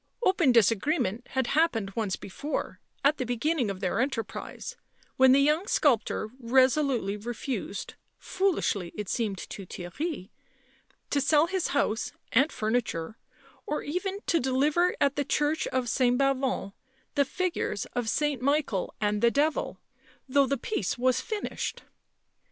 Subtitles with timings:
[0.23, 4.75] Open disagreement had hapi>ened once before, at the beginning of their enter prise,
[5.15, 10.31] when the young sculptor resolutely refused, foolishly it seemed to Theirry,
[11.11, 13.19] to sell his house and furniture,
[13.67, 16.17] or even to deliver at the church of St.
[16.17, 16.73] Bavon
[17.13, 18.41] the figures of St.
[18.41, 19.77] Michael and the Devil,
[20.27, 21.83] though the piece was finished.